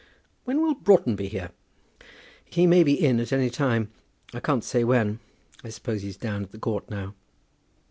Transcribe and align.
"When 0.45 0.63
will 0.63 0.73
Broughton 0.73 1.15
be 1.15 1.27
here?" 1.27 1.51
"He 2.45 2.65
may 2.65 2.81
be 2.81 2.93
in 2.99 3.19
at 3.19 3.31
any 3.31 3.51
time; 3.51 3.91
I 4.33 4.39
can't 4.39 4.63
say 4.63 4.83
when. 4.83 5.19
I 5.63 5.69
suppose 5.69 6.01
he's 6.01 6.17
down 6.17 6.41
at 6.41 6.49
the 6.51 6.57
court 6.57 6.89
now." 6.89 7.13